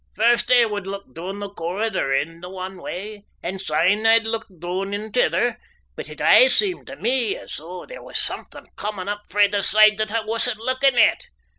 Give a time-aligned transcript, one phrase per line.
[0.15, 4.47] First I would look doon the corridor in the one way, and syne I'd look
[4.47, 5.59] doon in t'ither,
[5.95, 9.61] but it aye seemed to me as though there was something coming up frae the
[9.61, 11.27] side that I wasna lookin' at.